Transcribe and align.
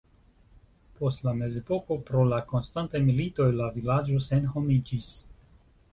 Post 1.01 1.23
la 1.27 1.33
mezepoko 1.41 1.97
pro 2.09 2.25
la 2.31 2.41
konstantaj 2.53 3.03
militoj 3.11 3.49
la 3.61 3.69
vilaĝo 3.77 4.27
senhomiĝis. 4.31 5.15